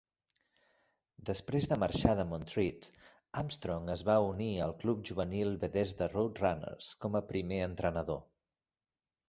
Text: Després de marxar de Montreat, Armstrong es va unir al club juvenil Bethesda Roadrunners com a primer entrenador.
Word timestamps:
Després 1.29 1.67
de 1.73 1.77
marxar 1.83 2.15
de 2.19 2.25
Montreat, 2.31 2.87
Armstrong 3.43 3.93
es 3.97 4.03
va 4.09 4.17
unir 4.31 4.49
al 4.69 4.75
club 4.81 5.05
juvenil 5.13 5.55
Bethesda 5.67 6.11
Roadrunners 6.17 6.93
com 7.05 7.19
a 7.19 7.25
primer 7.33 7.61
entrenador. 7.71 8.23